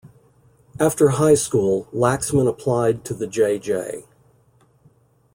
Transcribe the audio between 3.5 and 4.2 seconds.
J.